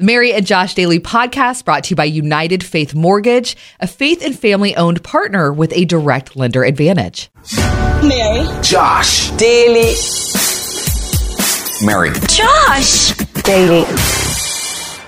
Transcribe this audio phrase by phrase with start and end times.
[0.00, 4.24] The Mary and Josh Daily podcast brought to you by United Faith Mortgage, a faith
[4.24, 7.28] and family owned partner with a direct lender advantage.
[8.02, 8.46] Mary.
[8.62, 9.30] Josh.
[9.32, 9.92] Daily.
[11.84, 12.12] Mary.
[12.28, 13.12] Josh.
[13.42, 13.84] Daily.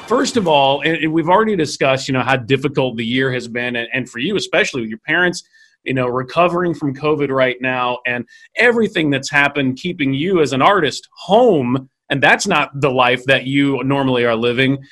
[0.06, 3.76] First of all, and we've already discussed, you know, how difficult the year has been,
[3.76, 5.42] and, and for you especially, with your parents,
[5.84, 10.60] you know, recovering from COVID right now, and everything that's happened, keeping you as an
[10.60, 14.84] artist home and that's not the life that you normally are living.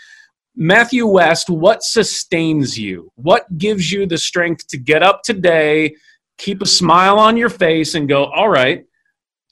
[0.57, 3.13] Matthew West, what sustains you?
[3.17, 5.95] What gives you the strength to get up today,
[6.39, 8.87] keep a smile on your face, and go, all right,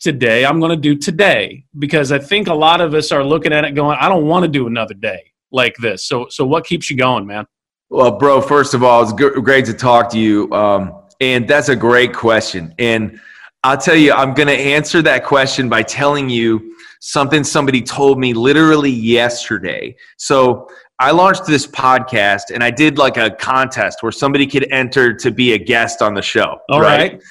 [0.00, 1.64] today I'm going to do today?
[1.78, 4.44] Because I think a lot of us are looking at it going, I don't want
[4.44, 6.06] to do another day like this.
[6.06, 7.46] So, so what keeps you going, man?
[7.90, 10.50] Well, bro, first of all, it's great to talk to you.
[10.54, 12.74] Um, and that's a great question.
[12.78, 13.20] And
[13.62, 18.18] I'll tell you, I'm going to answer that question by telling you something somebody told
[18.18, 19.94] me literally yesterday.
[20.16, 25.14] So I launched this podcast and I did like a contest where somebody could enter
[25.14, 26.58] to be a guest on the show.
[26.68, 27.12] All right?
[27.12, 27.22] right.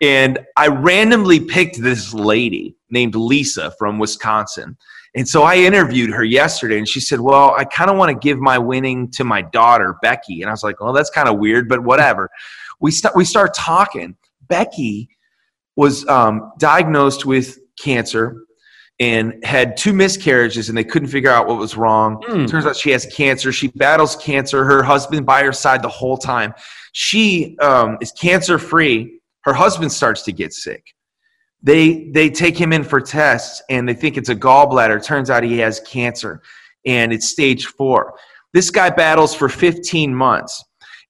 [0.00, 4.76] And I randomly picked this lady named Lisa from Wisconsin.
[5.16, 8.18] And so I interviewed her yesterday and she said, Well, I kind of want to
[8.18, 10.42] give my winning to my daughter, Becky.
[10.42, 12.28] And I was like, Well, that's kind of weird, but whatever.
[12.80, 14.14] we, st- we start talking.
[14.48, 15.08] Becky
[15.74, 18.36] was um, diagnosed with cancer
[18.98, 22.22] and had two miscarriages and they couldn't figure out what was wrong.
[22.28, 22.48] Mm.
[22.48, 23.52] Turns out she has cancer.
[23.52, 24.64] She battles cancer.
[24.64, 26.54] Her husband by her side the whole time.
[26.92, 29.20] She um, is cancer free.
[29.42, 30.94] Her husband starts to get sick.
[31.62, 35.02] They they take him in for tests and they think it's a gallbladder.
[35.04, 36.42] Turns out he has cancer
[36.84, 38.14] and it's stage four.
[38.52, 40.64] This guy battles for 15 months.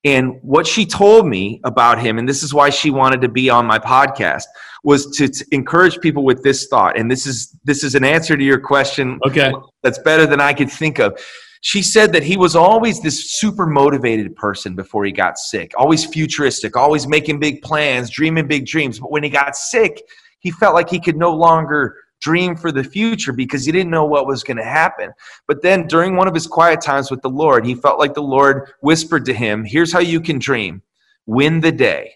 [0.06, 3.50] And what she told me about him, and this is why she wanted to be
[3.50, 4.44] on my podcast,
[4.84, 6.96] was to, to, encourage people with this thought.
[6.96, 9.18] And this is this is an answer to your question.
[9.26, 11.20] Okay, that's better than I could think of.
[11.62, 16.04] She said that he was always this super motivated person before he got sick, always
[16.04, 19.00] futuristic, always making big plans, dreaming big dreams.
[19.00, 20.00] But when he got sick,
[20.38, 24.04] he felt like he could no longer dream for the future because he didn't know
[24.04, 25.12] what was going to happen.
[25.46, 28.20] But then during one of his quiet times with the Lord, he felt like the
[28.36, 30.82] Lord whispered to him, Here's how you can dream
[31.26, 32.14] win the day.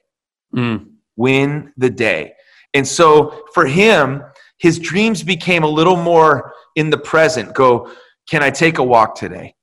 [0.53, 0.95] Mm.
[1.15, 2.33] Win the day.
[2.75, 4.25] And so for him,
[4.59, 7.55] his dreams became a little more in the present.
[7.55, 7.93] Go,
[8.29, 9.55] can I take a walk today?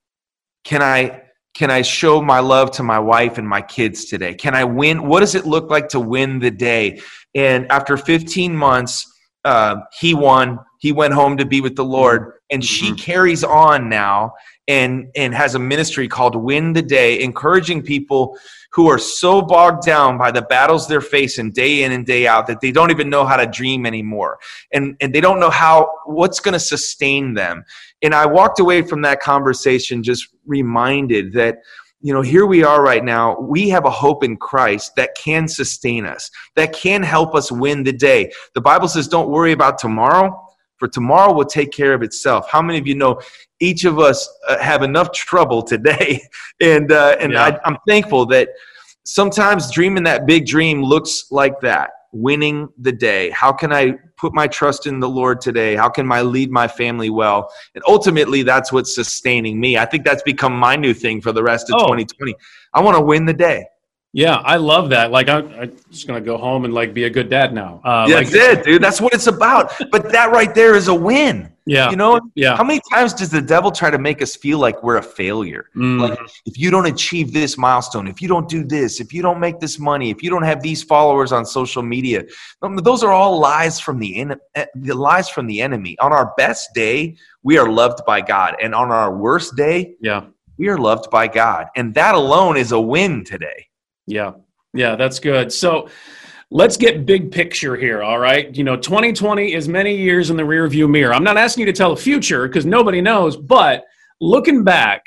[0.64, 1.24] Can I
[1.56, 4.36] can I show my love to my wife and my kids today?
[4.36, 5.08] Can I win?
[5.08, 7.02] What does it look like to win the day?
[7.34, 9.12] And after 15 months,
[9.48, 10.60] uh, he won.
[10.80, 12.96] He went home to be with the Lord, and she mm-hmm.
[12.96, 14.34] carries on now
[14.68, 18.38] and and has a ministry called Win the Day, encouraging people
[18.74, 22.46] who are so bogged down by the battles they're facing day in and day out
[22.48, 24.38] that they don't even know how to dream anymore,
[24.74, 27.64] and and they don't know how what's going to sustain them.
[28.02, 31.60] And I walked away from that conversation just reminded that
[32.00, 33.40] you know, here we are right now.
[33.40, 37.84] We have a hope in Christ that can sustain us, that can help us win
[37.84, 38.32] the day.
[38.54, 40.40] The Bible says, don't worry about tomorrow,
[40.78, 42.48] for tomorrow will take care of itself.
[42.50, 43.20] How many of you know
[43.60, 46.22] each of us uh, have enough trouble today?
[46.62, 47.46] and uh, and yeah.
[47.46, 48.50] I, I'm thankful that
[49.04, 53.30] sometimes dreaming that big dream looks like that winning the day?
[53.30, 55.76] How can I put my trust in the Lord today?
[55.76, 57.52] How can I lead my family well?
[57.76, 59.78] And ultimately, that's what's sustaining me.
[59.78, 61.84] I think that's become my new thing for the rest of oh.
[61.84, 62.36] 2020.
[62.74, 63.66] I want to win the day.
[64.14, 65.12] Yeah, I love that.
[65.12, 67.82] Like, I, am just gonna go home and like be a good dad now.
[67.84, 68.82] Uh, that's like, it, dude.
[68.82, 69.74] That's what it's about.
[69.92, 71.52] But that right there is a win.
[71.68, 71.90] Yeah.
[71.90, 72.56] You know, yeah.
[72.56, 75.70] how many times does the devil try to make us feel like we're a failure?
[75.76, 76.10] Mm.
[76.10, 79.40] Like if you don't achieve this milestone, if you don't do this, if you don't
[79.40, 82.24] make this money, if you don't have these followers on social media,
[82.62, 85.98] um, those are all lies from the en- eh, the lies from the enemy.
[86.00, 90.26] On our best day, we are loved by God, and on our worst day, yeah,
[90.58, 93.68] we are loved by God, and that alone is a win today.
[94.06, 94.32] Yeah.
[94.74, 95.52] Yeah, that's good.
[95.52, 95.90] So
[96.50, 98.56] let's get big picture here, all right?
[98.56, 101.14] You know, 2020 is many years in the rear view mirror.
[101.14, 103.84] I'm not asking you to tell the future because nobody knows, but
[104.22, 105.04] looking back,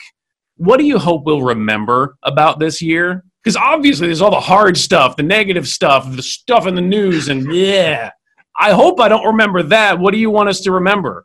[0.57, 3.25] what do you hope we'll remember about this year?
[3.43, 7.29] Because obviously there's all the hard stuff, the negative stuff, the stuff in the news,
[7.29, 8.11] and yeah.
[8.59, 9.99] I hope I don't remember that.
[9.99, 11.25] What do you want us to remember?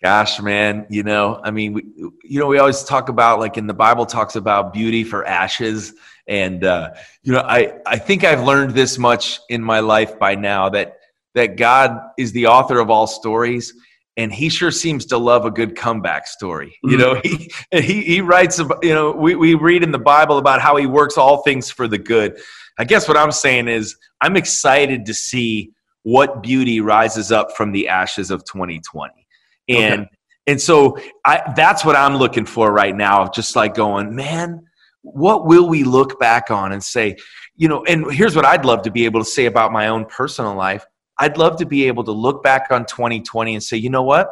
[0.00, 1.82] Gosh, man, you know, I mean, we,
[2.22, 5.92] you know, we always talk about like in the Bible talks about beauty for ashes
[6.30, 6.90] and uh,
[7.22, 10.96] you know, I I think I've learned this much in my life by now that
[11.34, 13.74] that God is the author of all stories,
[14.16, 16.78] and He sure seems to love a good comeback story.
[16.84, 17.78] You know, mm-hmm.
[17.78, 20.76] he he he writes about you know we we read in the Bible about how
[20.76, 22.40] He works all things for the good.
[22.78, 25.72] I guess what I'm saying is I'm excited to see
[26.04, 29.26] what beauty rises up from the ashes of 2020,
[29.68, 30.02] and.
[30.02, 30.10] Okay
[30.46, 33.28] And so I, that's what I'm looking for right now.
[33.28, 34.66] Just like going, man,
[35.02, 37.16] what will we look back on and say,
[37.56, 40.04] you know, and here's what I'd love to be able to say about my own
[40.06, 40.86] personal life.
[41.18, 44.30] I'd love to be able to look back on 2020 and say, you know what?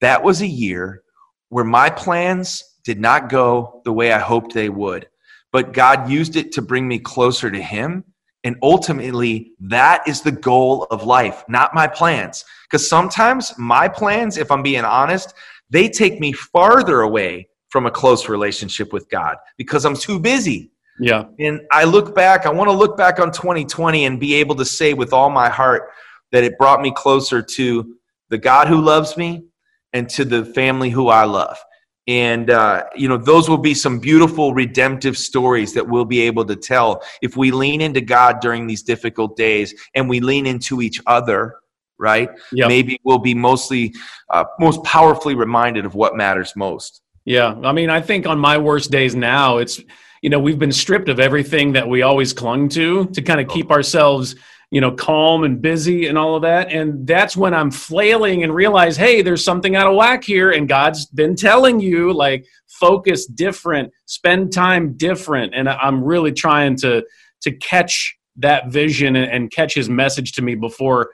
[0.00, 1.02] That was a year
[1.48, 5.08] where my plans did not go the way I hoped they would,
[5.52, 8.04] but God used it to bring me closer to Him.
[8.42, 12.44] And ultimately, that is the goal of life, not my plans.
[12.64, 15.34] Because sometimes my plans, if I'm being honest,
[15.68, 20.70] they take me farther away from a close relationship with God because I'm too busy.
[21.00, 21.24] Yeah.
[21.38, 24.64] And I look back, I want to look back on 2020 and be able to
[24.64, 25.90] say with all my heart
[26.32, 27.96] that it brought me closer to
[28.28, 29.44] the God who loves me
[29.92, 31.58] and to the family who I love.
[32.06, 36.44] And, uh, you know, those will be some beautiful redemptive stories that we'll be able
[36.46, 40.82] to tell if we lean into God during these difficult days and we lean into
[40.82, 41.56] each other,
[41.98, 42.30] right?
[42.52, 42.68] Yep.
[42.68, 43.94] Maybe we'll be mostly,
[44.30, 47.02] uh, most powerfully reminded of what matters most.
[47.24, 47.54] Yeah.
[47.62, 49.80] I mean, I think on my worst days now, it's,
[50.22, 53.48] you know, we've been stripped of everything that we always clung to to kind of
[53.50, 53.54] oh.
[53.54, 54.36] keep ourselves,
[54.70, 56.70] you know, calm and busy and all of that.
[56.70, 60.50] And that's when I'm flailing and realize, hey, there's something out of whack here.
[60.50, 65.54] And God's been telling you, like, focus different, spend time different.
[65.54, 67.04] And I'm really trying to
[67.42, 71.10] to catch that vision and, and catch his message to me before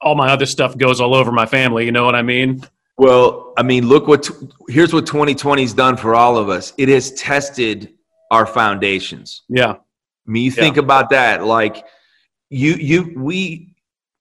[0.00, 1.84] all my other stuff goes all over my family.
[1.84, 2.62] You know what I mean?
[2.98, 4.28] Well, I mean, look what
[4.68, 6.72] here's what 2020's done for all of us.
[6.78, 7.92] It has tested
[8.30, 9.42] our foundations.
[9.48, 9.72] Yeah.
[9.72, 11.84] I mean, you think about that, like
[12.50, 13.74] you you we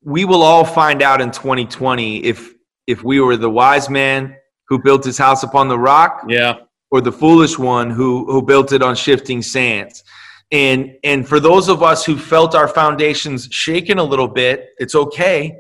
[0.04, 2.54] we will all find out in 2020 if
[2.86, 4.36] if we were the wise man
[4.68, 6.58] who built his house upon the rock, yeah,
[6.92, 10.04] or the foolish one who who built it on shifting sands.
[10.52, 14.94] And and for those of us who felt our foundations shaken a little bit, it's
[14.96, 15.58] okay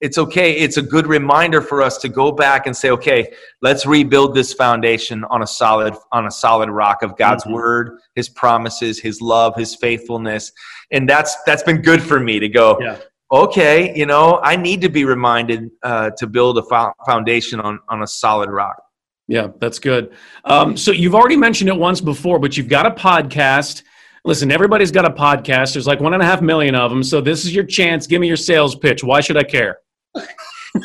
[0.00, 0.52] it's okay.
[0.52, 4.52] It's a good reminder for us to go back and say, okay, let's rebuild this
[4.52, 7.54] foundation on a solid on a solid rock of God's mm-hmm.
[7.54, 10.52] word, His promises, His love, His faithfulness,
[10.92, 12.78] and that's that's been good for me to go.
[12.80, 12.98] Yeah.
[13.30, 18.02] Okay, you know, I need to be reminded uh, to build a foundation on on
[18.02, 18.80] a solid rock.
[19.26, 20.14] Yeah, that's good.
[20.44, 23.82] Um, so you've already mentioned it once before, but you've got a podcast.
[24.24, 25.74] Listen, everybody's got a podcast.
[25.74, 27.02] There's like one and a half million of them.
[27.02, 28.06] So this is your chance.
[28.06, 29.04] Give me your sales pitch.
[29.04, 29.78] Why should I care?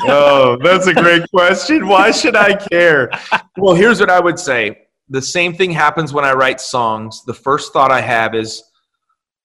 [0.07, 1.87] Oh, that's a great question.
[1.87, 3.09] Why should I care?
[3.57, 4.87] Well, here's what I would say.
[5.09, 7.23] The same thing happens when I write songs.
[7.25, 8.63] The first thought I have is,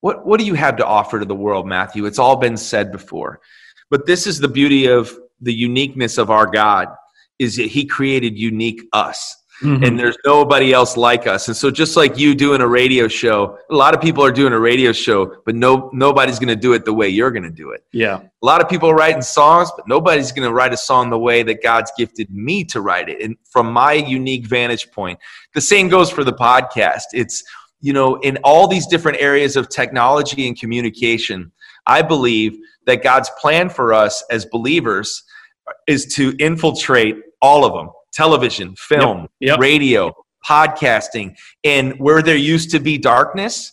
[0.01, 2.07] what, what do you have to offer to the world, Matthew?
[2.07, 3.41] It's all been said before.
[3.91, 6.89] But this is the beauty of the uniqueness of our God
[7.39, 9.37] is that he created unique us.
[9.63, 9.83] Mm-hmm.
[9.83, 11.49] And there's nobody else like us.
[11.49, 14.53] And so just like you doing a radio show, a lot of people are doing
[14.53, 17.51] a radio show, but no nobody's going to do it the way you're going to
[17.51, 17.85] do it.
[17.93, 18.21] Yeah.
[18.21, 21.19] A lot of people are writing songs, but nobody's going to write a song the
[21.19, 23.21] way that God's gifted me to write it.
[23.21, 25.19] And from my unique vantage point,
[25.55, 27.03] the same goes for the podcast.
[27.13, 27.43] It's
[27.81, 31.53] you know, in all these different areas of technology and communication,
[31.87, 35.23] I believe that God's plan for us as believers
[35.87, 39.31] is to infiltrate all of them television, film, yep.
[39.41, 39.61] Yep.
[39.61, 40.15] radio,
[40.49, 41.37] podcasting.
[41.65, 43.73] And where there used to be darkness,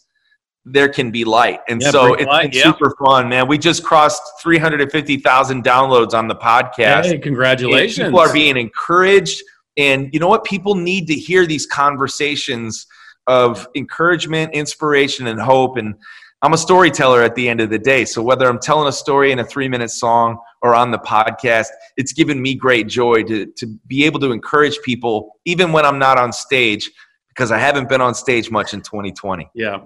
[0.66, 1.60] there can be light.
[1.70, 2.64] And yeah, so it's light, yeah.
[2.64, 3.48] super fun, man.
[3.48, 7.06] We just crossed 350,000 downloads on the podcast.
[7.06, 8.00] Hey, congratulations.
[8.00, 9.44] And people are being encouraged.
[9.78, 10.44] And you know what?
[10.44, 12.88] People need to hear these conversations
[13.28, 15.78] of encouragement, inspiration, and hope.
[15.78, 15.96] And
[16.42, 18.06] I'm a storyteller at the end of the day.
[18.06, 21.68] So whether I'm telling a story in a three minute song or on the podcast,
[21.96, 26.00] it's given me great joy to, to be able to encourage people, even when I'm
[26.00, 26.90] not on stage,
[27.30, 29.48] because I haven't been on stage much in 2020.
[29.54, 29.82] Yeah.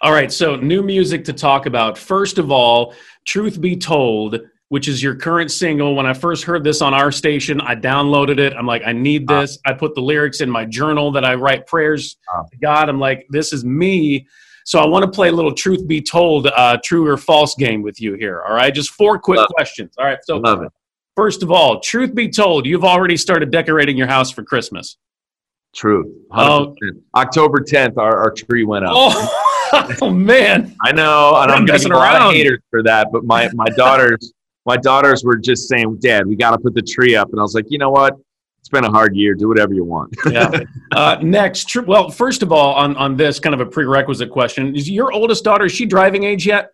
[0.00, 0.30] All right.
[0.30, 1.98] So, new music to talk about.
[1.98, 2.94] First of all,
[3.26, 5.96] Truth Be Told, which is your current single.
[5.96, 8.52] When I first heard this on our station, I downloaded it.
[8.52, 9.40] I'm like, I need ah.
[9.40, 9.58] this.
[9.66, 12.88] Uh, I put the lyrics in my journal that I write prayers uh, to God.
[12.88, 14.28] I'm like, this is me.
[14.64, 17.82] So I want to play a little truth be told, uh, true or false game
[17.82, 18.42] with you here.
[18.46, 19.94] All right, just four quick Love questions.
[19.98, 20.72] All right, so Love it.
[21.16, 24.96] first of all, truth be told, you've already started decorating your house for Christmas.
[25.74, 26.12] True.
[26.32, 26.74] Oh.
[27.14, 28.92] October 10th, our, our tree went up.
[28.94, 30.76] Oh, oh man.
[30.82, 34.32] I know, and I'm getting a lot of haters for that, but my, my daughters
[34.66, 37.30] my daughters were just saying, Dad, we got to put the tree up.
[37.30, 38.16] And I was like, you know what?
[38.60, 39.34] It's been a hard year.
[39.34, 40.14] Do whatever you want.
[40.30, 40.50] yeah.
[40.92, 44.76] Uh, next, tr- well, first of all, on on this kind of a prerequisite question,
[44.76, 46.70] is your oldest daughter is she driving age yet?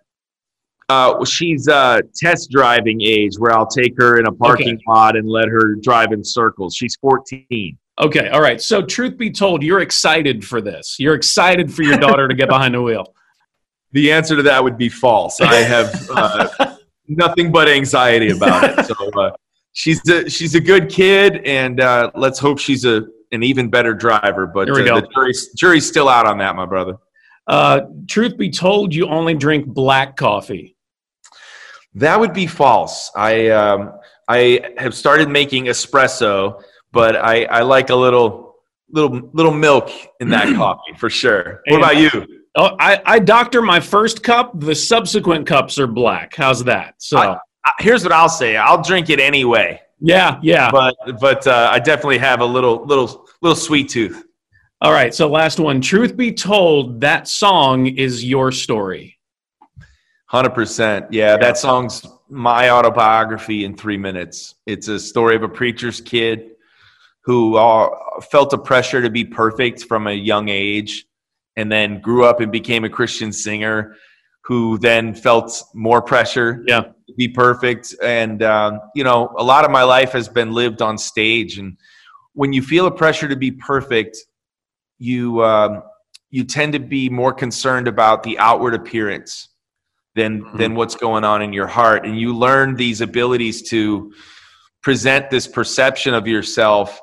[0.88, 4.84] Uh, she's uh, test driving age, where I'll take her in a parking okay.
[4.86, 6.76] lot and let her drive in circles.
[6.76, 7.76] She's 14.
[7.98, 8.60] Okay, all right.
[8.60, 10.96] So, truth be told, you're excited for this.
[10.98, 13.12] You're excited for your daughter to get behind the wheel.
[13.92, 15.40] The answer to that would be false.
[15.40, 16.76] I have uh,
[17.08, 18.84] nothing but anxiety about it.
[18.84, 19.30] So, uh,
[19.76, 23.94] she's a she's a good kid, and uh, let's hope she's a an even better
[23.94, 24.46] driver.
[24.46, 26.96] But uh, the jury's, jury's still out on that, my brother.
[27.46, 30.76] Uh, truth be told, you only drink black coffee.
[31.94, 33.10] That would be false.
[33.14, 33.92] I um,
[34.28, 38.56] I have started making espresso, but I, I like a little
[38.90, 39.90] little little milk
[40.20, 41.60] in that coffee for sure.
[41.68, 42.10] What about you?
[42.58, 44.58] Oh, I, I doctor my first cup.
[44.58, 46.34] The subsequent cups are black.
[46.34, 46.94] How's that?
[46.98, 47.38] So, I-
[47.78, 48.56] Here's what I'll say.
[48.56, 50.70] I'll drink it anyway, yeah, yeah.
[50.70, 54.24] but but uh, I definitely have a little little little sweet tooth.
[54.82, 55.14] All right.
[55.14, 55.80] So, last one.
[55.80, 59.18] Truth be told, that song is your story.
[60.26, 61.12] Hundred percent.
[61.12, 64.56] Yeah, that song's my autobiography in three minutes.
[64.66, 66.50] It's a story of a preacher's kid
[67.22, 67.88] who uh,
[68.30, 71.06] felt a pressure to be perfect from a young age,
[71.56, 73.96] and then grew up and became a Christian singer,
[74.42, 76.92] who then felt more pressure Yeah.
[77.16, 77.94] Be perfect.
[78.02, 81.76] And um, you know, a lot of my life has been lived on stage, and
[82.32, 84.16] when you feel a pressure to be perfect,
[84.98, 85.82] you um,
[86.30, 89.48] you tend to be more concerned about the outward appearance
[90.14, 90.58] than Mhm.
[90.58, 92.04] than what's going on in your heart.
[92.06, 94.12] And you learn these abilities to
[94.82, 97.00] present this perception of yourself.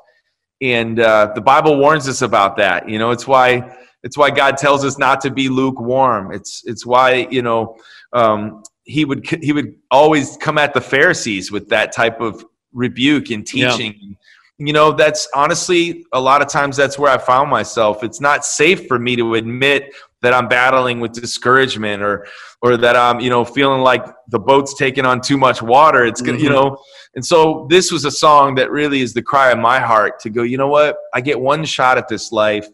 [0.60, 2.88] And uh, the bible warns us about that.
[2.88, 6.32] You know it's why it's why god tells us not to be lukewarm.
[6.32, 7.76] It's it's why you know
[8.12, 13.30] um, he would he would always come at the pharisees with that type of rebuke
[13.30, 13.70] and Yeah.
[13.70, 14.16] teaching.
[14.58, 18.04] You know that's honestly a lot of times that's where i found myself.
[18.04, 22.26] It's not safe for me to admit that i'm battling with discouragement or
[22.62, 26.04] or that i'm you know feeling like the boat's taking on too much water.
[26.06, 26.54] It's gonna you Mhm.
[26.54, 26.78] know
[27.16, 30.30] and so this was a song that really is the cry of my heart to
[30.30, 30.96] go you know what?
[31.12, 32.68] I get one shot at this life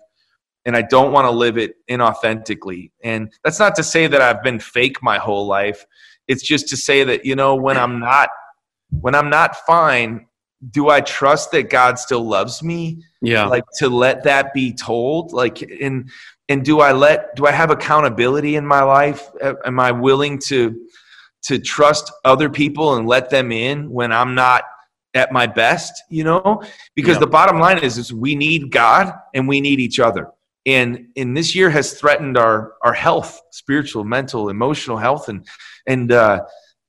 [0.66, 2.90] and i don't want to live it inauthentically.
[3.02, 5.84] And that's not to say that i've been fake my whole life.
[6.28, 8.28] It's just to say that you know when i'm not
[8.90, 10.26] when i'm not fine
[10.70, 13.02] do i trust that god still loves me?
[13.22, 13.46] Yeah.
[13.46, 15.32] like to let that be told?
[15.32, 16.10] Like and
[16.50, 19.30] and do i let do i have accountability in my life?
[19.64, 20.78] Am i willing to
[21.44, 24.64] to trust other people and let them in when i'm not
[25.14, 26.62] at my best you know?
[26.94, 27.20] Because Yeah.
[27.20, 30.28] the bottom line is is we need god and we need each other
[30.70, 35.24] and and this year has threatened our our health spiritual mental emotional health.
[35.30, 35.46] And
[35.86, 36.36] and uh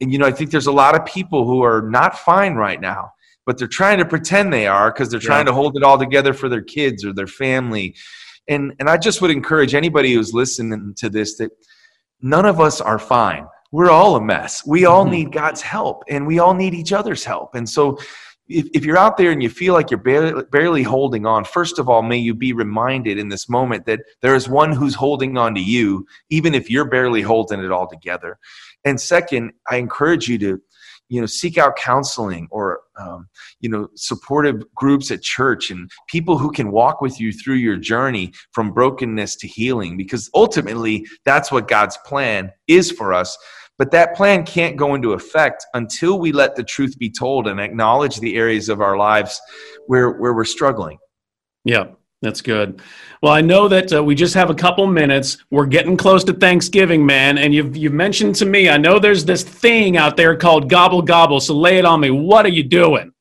[0.01, 2.81] and you know i think there's a lot of people who are not fine right
[2.81, 3.01] now
[3.45, 5.33] but they're trying to pretend they are because they're Yeah.
[5.33, 7.95] trying to hold it all together for their kids or their family.
[8.53, 11.51] And and i just would encourage anybody who's listening to this that
[12.21, 13.45] none of us are fine.
[13.71, 14.53] We're all a mess.
[14.75, 15.11] We all Mhm.
[15.15, 17.55] need god's help and we all need each other's help.
[17.55, 17.83] And so
[18.51, 21.79] if, if you're out there and you feel like you're barely, barely holding on first
[21.79, 25.37] of all may you be reminded in this moment that there is one who's holding
[25.37, 28.37] on to you even if you're barely holding it all together.
[28.85, 30.61] And second i encourage you to
[31.11, 33.27] you know seek out counseling or um,
[33.59, 37.75] you know supportive groups at church and people who can walk with you through your
[37.75, 43.37] journey from brokenness to healing because ultimately that's what god's plan is for us
[43.81, 47.59] but that plan can't go into effect until we let the truth be told and
[47.59, 49.41] acknowledge the areas of our lives
[49.87, 50.99] where where we're struggling
[51.65, 51.85] Yeah,
[52.21, 52.79] that's good.
[53.23, 55.39] Well, I know that uh, we just have a couple minutes.
[55.49, 58.69] We're getting close to Thanksgiving, man, and you've you've mentioned to me.
[58.69, 61.39] I know there's this thing out there called gobble gobble.
[61.39, 62.11] So lay it on me.
[62.11, 63.11] What are you doing?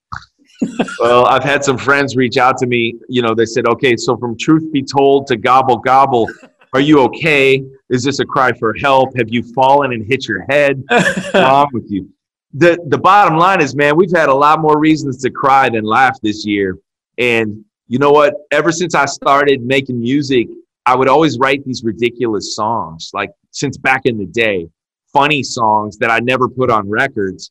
[0.99, 2.95] Well, I've had some friends reach out to me.
[3.09, 6.29] You know, they said, okay, so from truth be told to gobble gobble,
[6.75, 7.65] are you okay?
[7.91, 9.17] Is this a cry for help?
[9.17, 10.83] Have you fallen and hit your head?
[10.89, 12.09] What's wrong with you?
[12.55, 15.85] The, the bottom line is, man, we've had a lot more reasons to cry than
[15.85, 16.79] laugh this year.
[17.19, 18.35] And you know what?
[18.53, 20.49] Ever since I started making music,
[20.87, 24.69] I would always write these ridiculous songs, like since back in the day,
[25.13, 27.51] funny songs that I never put on records.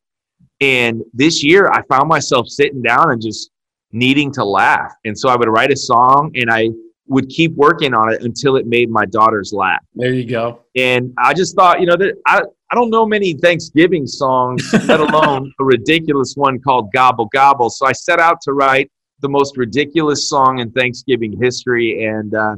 [0.62, 3.52] And this year, I found myself sitting down and just
[3.92, 4.94] needing to laugh.
[5.06, 6.70] And so I would write a song and I
[7.10, 9.84] would keep working on it until it made my daughters laugh.
[9.96, 10.62] there you go.
[10.76, 15.00] And I just thought, you know, that I, I don't know many Thanksgiving songs, let
[15.00, 17.70] alone a ridiculous one called Gobble Gobble.
[17.72, 22.06] So I set out to write the most ridiculous song in Thanksgiving history.
[22.06, 22.56] And uh,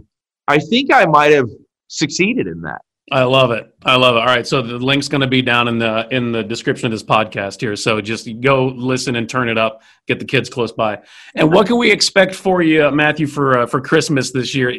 [0.48, 1.50] I think I might have
[1.88, 2.82] succeeded in that.
[3.12, 3.74] I love it.
[3.84, 4.20] I love it.
[4.20, 6.92] All right, so the link's going to be down in the in the description of
[6.92, 7.76] this podcast here.
[7.76, 9.82] So just go listen and turn it up.
[10.08, 11.00] Get the kids close by.
[11.36, 14.74] And what can we expect for you, Matthew, for uh, for Christmas this year?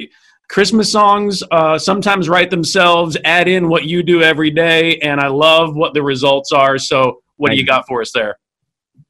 [0.48, 3.16] Christmas songs uh, sometimes write themselves.
[3.24, 6.78] Add in what you do every day, and I love what the results are.
[6.78, 8.38] So what do you got for us there?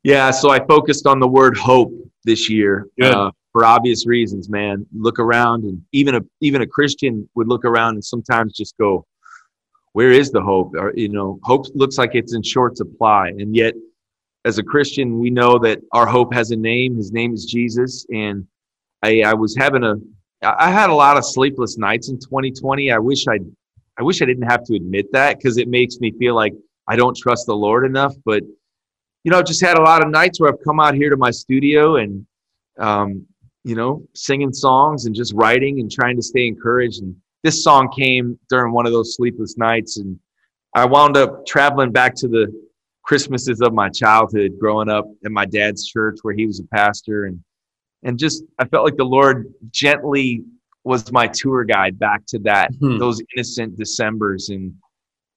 [0.03, 1.93] Yeah, so I focused on the word hope
[2.25, 3.15] this year Good.
[3.15, 4.49] uh, for obvious reasons.
[4.49, 8.77] Man, look around, and even a even a Christian would look around and sometimes just
[8.79, 9.07] go,
[9.93, 13.55] "Where is the hope?" Or you know, hope looks like it's in short supply, and
[13.55, 13.75] yet
[14.45, 16.97] as a Christian, we know that our hope has a name.
[16.97, 18.07] His name is Jesus.
[18.11, 18.47] And
[19.03, 19.95] I, I was having a,
[20.43, 22.91] I had a lot of sleepless nights in 2020.
[22.91, 23.39] I wish I,
[23.99, 26.55] I wish I didn't have to admit that because it makes me feel like
[26.89, 28.15] I don't trust the Lord enough.
[28.25, 28.43] But
[29.25, 31.17] you know, I've just had a lot of nights where I've come out here to
[31.17, 32.27] my studio and,
[32.79, 33.25] um,
[33.65, 37.03] you know, singing songs and just writing and trying to stay encouraged.
[37.03, 40.19] And this song came during one of those sleepless nights, and
[40.75, 42.53] I wound up traveling back to the
[43.05, 47.27] Christmases of my childhood, growing up in my dad's church where he was a pastor,
[47.27, 47.41] and
[48.05, 50.43] and just I felt like the Lord gently
[50.85, 52.99] was my tour guide back to that hmm.
[52.99, 54.75] those innocent December's, and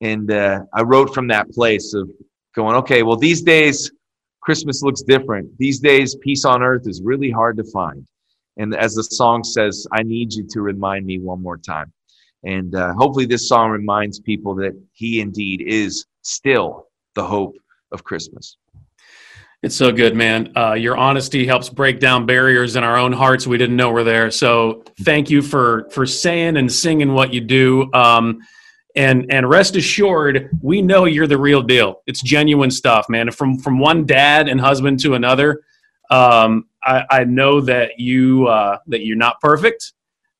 [0.01, 2.09] and uh, I wrote from that place of
[2.55, 3.91] going, okay, well these days
[4.45, 5.49] Christmas looks different.
[5.57, 8.07] These days, peace on earth is really hard to find.
[8.57, 11.91] And as the song says, I need you to remind me one more time.
[12.43, 17.55] And uh, hopefully, this song reminds people that He indeed is still the hope
[17.91, 18.57] of Christmas.
[19.63, 20.51] It's so good, man.
[20.55, 24.03] Uh, your honesty helps break down barriers in our own hearts we didn't know were
[24.03, 24.29] there.
[24.29, 27.91] So thank you for for saying and singing what you do.
[27.93, 28.41] Um,
[28.95, 32.03] and and rest assured, we know you're the real deal.
[32.05, 33.31] It's genuine stuff, man.
[33.31, 35.63] From from one dad and husband to another.
[36.11, 39.93] Um, I, I know that you uh, that you're not perfect,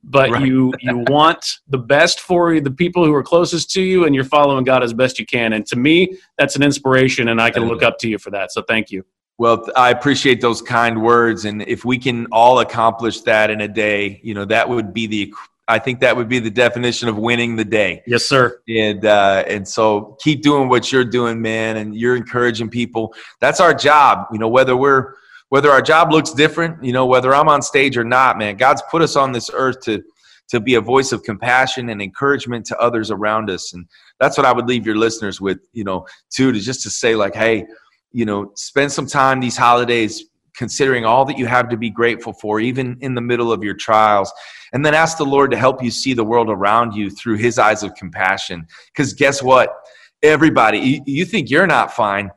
[0.04, 0.46] but right.
[0.46, 4.24] you you want the best for the people who are closest to you, and you're
[4.24, 5.54] following God as best you can.
[5.54, 8.52] And to me, that's an inspiration, and I can look up to you for that.
[8.52, 9.04] So thank you.
[9.38, 13.68] Well, I appreciate those kind words, and if we can all accomplish that in a
[13.68, 15.34] day, you know, that would be the.
[15.68, 18.04] I think that would be the definition of winning the day.
[18.06, 18.62] Yes, sir.
[18.70, 23.16] And uh, and so keep doing what you're doing, man, and you're encouraging people.
[23.42, 24.28] That's our job.
[24.32, 25.16] You know, whether we're
[25.56, 28.84] whether our job looks different, you know, whether I'm on stage or not, man, God's
[28.92, 30.04] put us on this earth to
[30.50, 33.74] to be a voice of compassion and encouragement to others around us.
[33.74, 33.88] And
[34.20, 37.16] that's what I would leave your listeners with, you know, too, to just to say
[37.16, 37.66] like, hey,
[38.12, 40.26] you know, spend some time these holidays
[40.58, 43.76] considering all that you have to be grateful for, even in the middle of your
[43.76, 44.34] trials.
[44.74, 47.58] And then ask the Lord to help you see the world around you through his
[47.58, 48.68] eyes of compassion.
[48.88, 49.74] Because guess what?
[50.22, 52.30] Everybody, you, you think you're not fine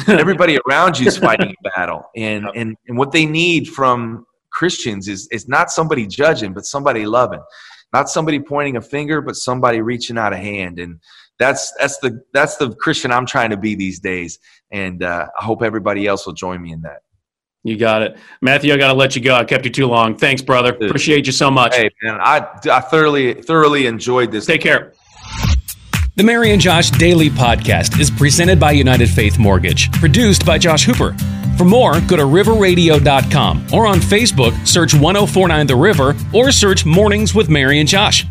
[0.08, 2.10] everybody around you is fighting a battle.
[2.16, 7.06] And, and and what they need from christians is is not somebody judging but somebody
[7.06, 7.42] loving.
[7.92, 10.78] Not somebody pointing a finger but somebody reaching out a hand.
[10.78, 11.00] And
[11.38, 14.38] that's that's the that's the christian i'm trying to be these days.
[14.70, 17.02] And uh, i hope everybody else will join me in that.
[17.62, 18.16] You got it.
[18.42, 19.34] Matthew i gotta let you go.
[19.34, 20.16] I kept you too long.
[20.16, 20.74] Thanks brother.
[20.74, 21.76] Appreciate you so much.
[21.76, 24.92] Hey man i i thoroughly thoroughly enjoyed this take care
[26.16, 30.84] the Mary and Josh Daily Podcast is presented by United Faith Mortgage, produced by Josh
[30.84, 31.16] Hooper.
[31.58, 37.34] For more, go to riverradio.com or on Facebook, search 1049 The River or search Mornings
[37.34, 38.26] with Mary and Josh.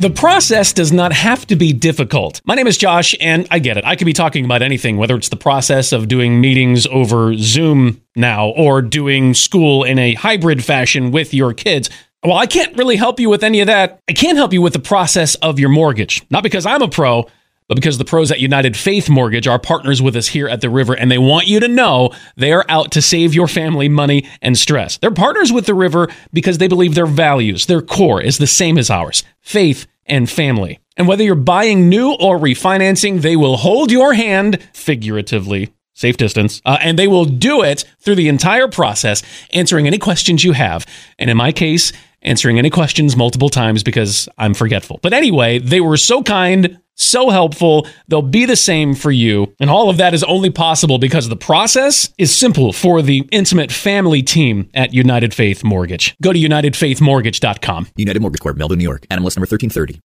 [0.00, 2.40] The process does not have to be difficult.
[2.44, 3.84] My name is Josh, and I get it.
[3.84, 8.02] I could be talking about anything, whether it's the process of doing meetings over Zoom
[8.16, 11.88] now or doing school in a hybrid fashion with your kids.
[12.24, 14.00] Well, I can't really help you with any of that.
[14.08, 16.24] I can't help you with the process of your mortgage.
[16.30, 17.26] Not because I'm a pro,
[17.68, 20.70] but because the pros at United Faith Mortgage are partners with us here at the
[20.70, 24.26] River, and they want you to know they are out to save your family money
[24.40, 24.96] and stress.
[24.96, 28.78] They're partners with the River because they believe their values, their core is the same
[28.78, 30.78] as ours faith and family.
[30.96, 36.60] And whether you're buying new or refinancing, they will hold your hand, figuratively, safe distance,
[36.64, 40.86] uh, and they will do it through the entire process, answering any questions you have.
[41.18, 41.92] And in my case,
[42.24, 45.00] answering any questions multiple times because I'm forgetful.
[45.02, 47.86] But anyway, they were so kind, so helpful.
[48.08, 49.54] They'll be the same for you.
[49.60, 53.72] And all of that is only possible because the process is simple for the intimate
[53.72, 56.16] family team at United Faith Mortgage.
[56.22, 57.88] Go to UnitedFaithMortgage.com.
[57.96, 59.02] United Mortgage Corp, Melville, New York.
[59.10, 60.00] NMLS number 1330.